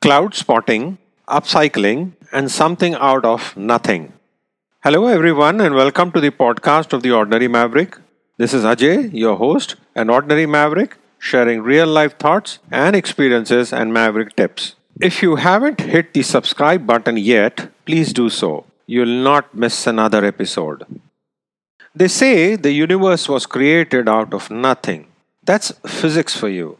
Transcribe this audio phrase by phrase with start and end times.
[0.00, 0.96] cloud spotting,
[1.28, 4.14] upcycling, and something out of nothing.
[4.82, 7.98] Hello, everyone, and welcome to the podcast of The Ordinary Maverick.
[8.38, 13.92] This is Ajay, your host, an ordinary maverick, sharing real life thoughts and experiences and
[13.92, 14.74] maverick tips.
[14.98, 18.64] If you haven't hit the subscribe button yet, please do so.
[18.86, 20.86] You'll not miss another episode.
[21.94, 25.08] They say the universe was created out of nothing.
[25.42, 26.78] That's physics for you.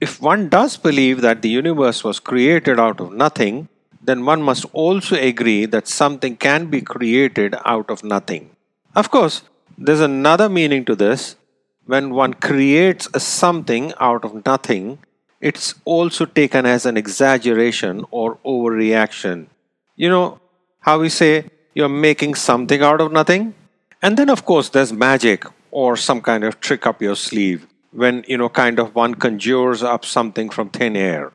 [0.00, 3.68] If one does believe that the universe was created out of nothing,
[4.02, 8.48] then one must also agree that something can be created out of nothing.
[8.96, 9.42] Of course,
[9.76, 11.36] there's another meaning to this.
[11.84, 15.00] When one creates something out of nothing,
[15.38, 19.48] it's also taken as an exaggeration or overreaction.
[19.96, 20.40] You know
[20.80, 23.54] how we say you're making something out of nothing?
[24.00, 28.24] And then, of course, there's magic or some kind of trick up your sleeve when,
[28.28, 31.32] you know, kind of one conjures up something from thin air.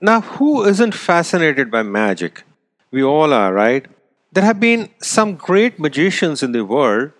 [0.00, 2.42] Now, who isn't fascinated by magic?
[2.90, 3.86] We all are, right?
[4.32, 7.12] There have been some great magicians in the world.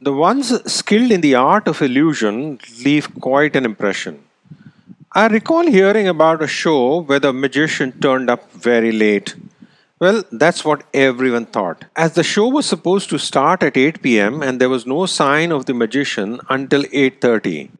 [0.00, 4.22] The ones skilled in the art of illusion leave quite an impression.
[5.12, 9.34] I recall hearing about a show where the magician turned up very late.
[10.02, 11.84] Well, that's what everyone thought.
[11.94, 15.52] As the show was supposed to start at 8 pm and there was no sign
[15.52, 17.70] of the magician until 8:30.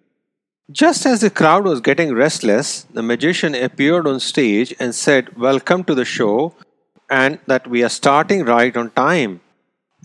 [0.81, 5.83] Just as the crowd was getting restless, the magician appeared on stage and said, Welcome
[5.89, 6.37] to the show,
[7.23, 9.35] and that we are starting right on time.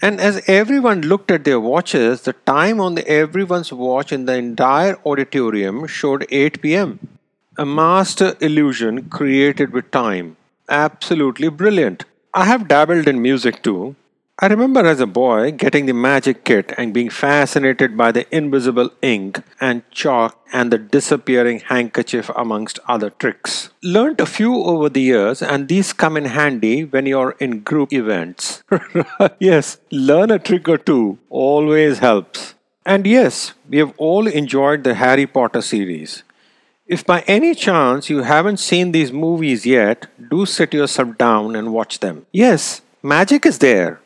[0.01, 4.39] And as everyone looked at their watches, the time on the everyone's watch in the
[4.47, 6.99] entire auditorium showed 8 pm.
[7.67, 10.35] A master illusion created with time.
[10.69, 12.05] Absolutely brilliant.
[12.33, 13.95] I have dabbled in music too,
[14.39, 18.91] I remember as a boy getting the magic kit and being fascinated by the invisible
[19.01, 23.71] ink and chalk and the disappearing handkerchief amongst other tricks.
[23.81, 27.91] Learned a few over the years and these come in handy when you're in group
[27.91, 28.61] events.
[29.39, 32.53] yes, learn a trick or two always helps.
[32.85, 36.21] And yes, we have all enjoyed the Harry Potter series.
[36.87, 41.73] If by any chance you haven't seen these movies yet, do sit yourself down and
[41.73, 42.25] watch them.
[42.31, 43.99] Yes, magic is there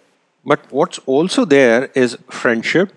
[0.45, 2.91] but what's also there is friendship,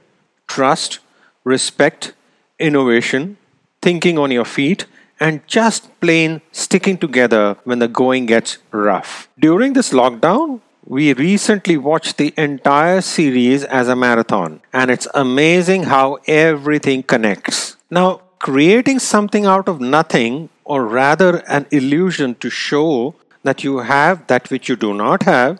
[0.47, 1.01] trust,
[1.45, 2.15] respect,
[2.59, 3.37] innovation,
[3.83, 4.87] thinking on your feet,
[5.21, 9.29] and just plain sticking together when the going gets rough.
[9.39, 15.85] During this lockdown, we recently watched the entire series as a marathon, and it's amazing
[15.85, 17.77] how everything connects.
[17.91, 24.27] Now, creating something out of nothing, or rather an illusion to show that you have
[24.27, 25.59] that which you do not have,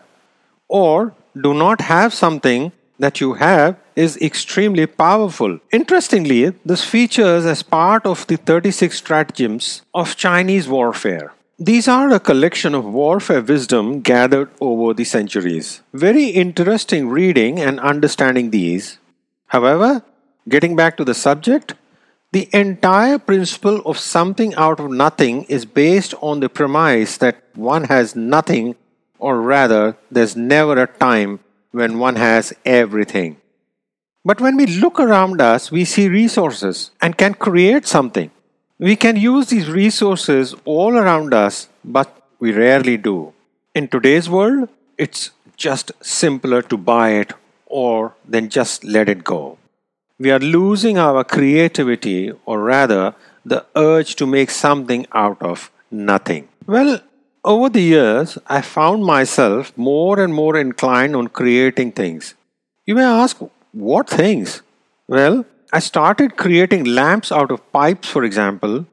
[0.67, 1.13] or
[1.45, 5.59] do not have something that you have is extremely powerful.
[5.71, 11.33] Interestingly, this features as part of the 36 stratagems of Chinese warfare.
[11.57, 15.81] These are a collection of warfare wisdom gathered over the centuries.
[15.93, 18.99] Very interesting reading and understanding these.
[19.47, 20.03] However,
[20.47, 21.73] getting back to the subject,
[22.35, 27.85] the entire principle of something out of nothing is based on the premise that one
[27.85, 28.75] has nothing
[29.19, 31.39] or rather, there's never a time
[31.71, 33.37] when one has everything.
[34.25, 38.29] But when we look around us, we see resources and can create something.
[38.79, 43.31] We can use these resources all around us, but we rarely do.
[43.73, 44.67] In today's world,
[44.97, 47.31] it's just simpler to buy it
[47.65, 49.57] or then just let it go.
[50.17, 56.47] We are losing our creativity, or rather, the urge to make something out of nothing.
[56.65, 57.01] Well,
[57.43, 62.33] over the years, I found myself more and more inclined on creating things.
[62.85, 63.37] You may ask,
[63.73, 64.61] what things?
[65.09, 68.85] Well, I started creating lamps out of pipes, for example,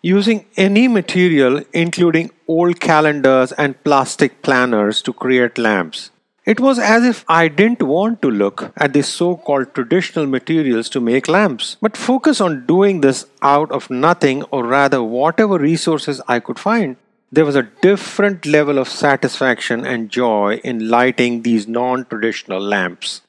[0.00, 6.12] using any material, including old calendars and plastic planners, to create lamps.
[6.50, 10.88] It was as if I didn't want to look at the so called traditional materials
[10.90, 16.22] to make lamps, but focus on doing this out of nothing or rather whatever resources
[16.26, 16.96] I could find.
[17.30, 23.20] There was a different level of satisfaction and joy in lighting these non traditional lamps.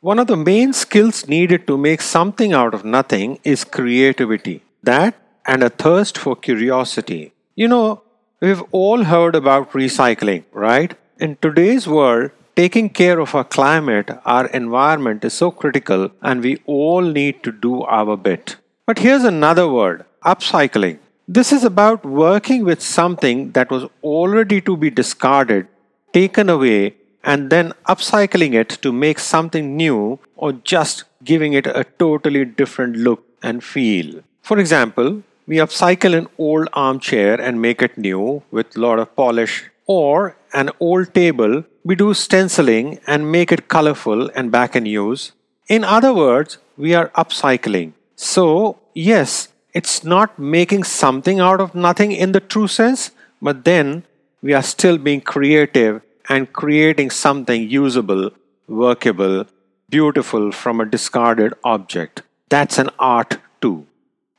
[0.00, 4.62] One of the main skills needed to make something out of nothing is creativity.
[4.82, 5.14] That
[5.46, 7.34] and a thirst for curiosity.
[7.54, 8.02] You know,
[8.40, 10.96] we've all heard about recycling, right?
[11.18, 16.58] In today's world, taking care of our climate, our environment is so critical, and we
[16.66, 18.56] all need to do our bit.
[18.84, 20.98] But here's another word upcycling.
[21.26, 25.68] This is about working with something that was already to be discarded,
[26.12, 31.86] taken away, and then upcycling it to make something new or just giving it a
[31.98, 34.20] totally different look and feel.
[34.42, 39.16] For example, we upcycle an old armchair and make it new with a lot of
[39.16, 44.86] polish, or an old table, we do stenciling and make it colorful and back in
[44.86, 45.32] use.
[45.68, 47.92] In other words, we are upcycling.
[48.16, 53.10] So, yes, it's not making something out of nothing in the true sense,
[53.42, 54.04] but then
[54.40, 58.30] we are still being creative and creating something usable,
[58.66, 59.44] workable,
[59.90, 62.22] beautiful from a discarded object.
[62.48, 63.86] That's an art too.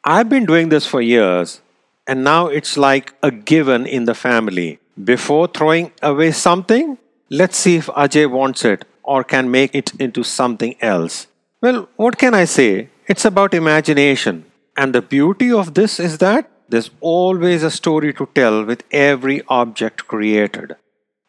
[0.04, 1.62] I've been doing this for years,
[2.08, 4.80] and now it's like a given in the family.
[5.04, 6.98] Before throwing away something,
[7.30, 11.28] let's see if Ajay wants it or can make it into something else.
[11.62, 12.90] Well, what can I say?
[13.08, 14.46] It's about imagination.
[14.76, 19.42] And the beauty of this is that there's always a story to tell with every
[19.48, 20.76] object created.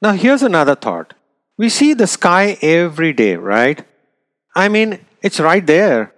[0.02, 1.14] Now, here's another thought.
[1.56, 3.84] We see the sky every day, right?
[4.54, 6.12] I mean, it's right there.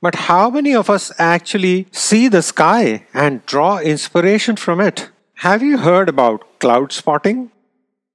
[0.00, 5.10] But how many of us actually see the sky and draw inspiration from it?
[5.36, 7.50] Have you heard about cloud spotting?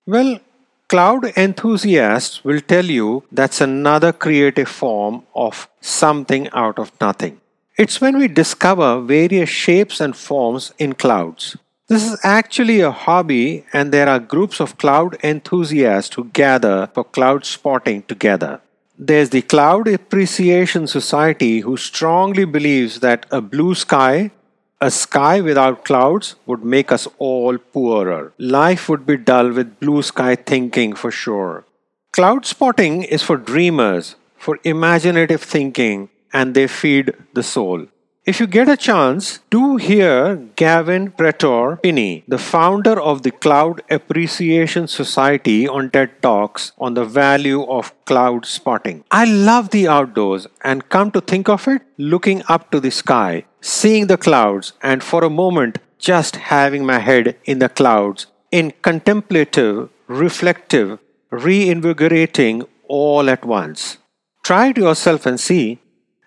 [0.08, 0.40] Well,
[0.88, 7.40] cloud enthusiasts will tell you that's another creative form of something out of nothing.
[7.78, 11.56] It's when we discover various shapes and forms in clouds.
[11.88, 17.04] This is actually a hobby, and there are groups of cloud enthusiasts who gather for
[17.04, 18.62] cloud spotting together.
[18.98, 24.32] There's the Cloud Appreciation Society who strongly believes that a blue sky,
[24.82, 28.34] a sky without clouds, would make us all poorer.
[28.38, 31.66] Life would be dull with blue sky thinking for sure.
[32.14, 37.88] Cloud spotting is for dreamers, for imaginative thinking, and they feed the soul.
[38.30, 44.88] If you get a chance, do hear Gavin Pretor-Pinney, the founder of the Cloud Appreciation
[44.88, 49.04] Society, on TED Talks on the value of cloud spotting.
[49.10, 53.46] I love the outdoors, and come to think of it, looking up to the sky,
[53.62, 58.74] seeing the clouds, and for a moment just having my head in the clouds in
[58.84, 61.00] contemplative, reflective,
[61.32, 63.98] reinvigorating all at once.
[64.44, 65.80] Try it yourself and see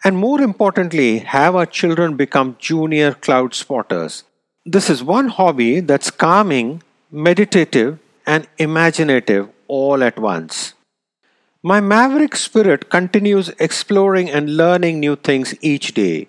[0.05, 4.25] and more importantly, have our children become junior cloud spotters.
[4.65, 10.75] This is one hobby that's calming, meditative, and imaginative all at once.
[11.63, 16.29] My maverick spirit continues exploring and learning new things each day.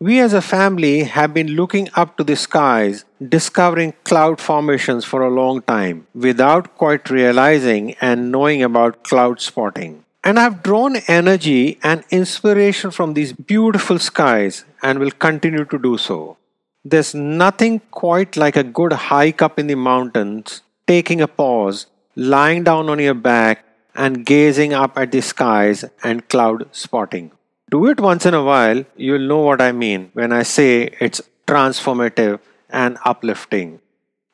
[0.00, 5.22] We as a family have been looking up to the skies, discovering cloud formations for
[5.22, 10.04] a long time without quite realizing and knowing about cloud spotting.
[10.28, 15.96] And I've drawn energy and inspiration from these beautiful skies and will continue to do
[15.96, 16.36] so.
[16.84, 22.62] There's nothing quite like a good hike up in the mountains, taking a pause, lying
[22.62, 23.64] down on your back,
[23.94, 27.32] and gazing up at the skies and cloud spotting.
[27.70, 31.22] Do it once in a while, you'll know what I mean when I say it's
[31.46, 33.80] transformative and uplifting.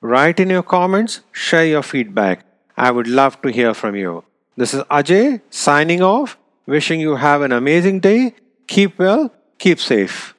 [0.00, 2.44] Write in your comments, share your feedback.
[2.76, 4.24] I would love to hear from you.
[4.56, 8.34] This is Ajay signing off, wishing you have an amazing day.
[8.66, 10.34] Keep well, keep safe.